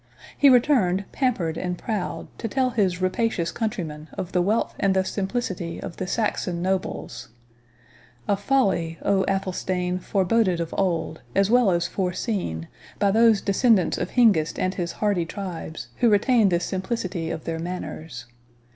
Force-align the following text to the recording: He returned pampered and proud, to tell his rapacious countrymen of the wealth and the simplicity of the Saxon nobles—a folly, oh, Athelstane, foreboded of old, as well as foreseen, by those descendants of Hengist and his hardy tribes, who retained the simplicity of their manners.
He 0.35 0.49
returned 0.49 1.05
pampered 1.11 1.59
and 1.59 1.77
proud, 1.77 2.25
to 2.39 2.47
tell 2.47 2.71
his 2.71 3.03
rapacious 3.03 3.51
countrymen 3.51 4.09
of 4.13 4.31
the 4.31 4.41
wealth 4.41 4.73
and 4.79 4.95
the 4.95 5.05
simplicity 5.05 5.79
of 5.79 5.97
the 5.97 6.07
Saxon 6.07 6.59
nobles—a 6.59 8.35
folly, 8.35 8.97
oh, 9.03 9.23
Athelstane, 9.27 9.99
foreboded 9.99 10.59
of 10.59 10.73
old, 10.75 11.21
as 11.35 11.51
well 11.51 11.69
as 11.69 11.85
foreseen, 11.85 12.67
by 12.97 13.11
those 13.11 13.41
descendants 13.41 13.99
of 13.99 14.09
Hengist 14.13 14.57
and 14.57 14.73
his 14.73 14.93
hardy 14.93 15.23
tribes, 15.27 15.89
who 15.97 16.09
retained 16.09 16.51
the 16.51 16.59
simplicity 16.59 17.29
of 17.29 17.43
their 17.43 17.59
manners. 17.59 18.25